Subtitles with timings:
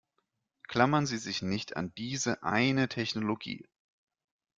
[0.67, 3.67] Klammern Sie sich nicht an diese eine Technologie.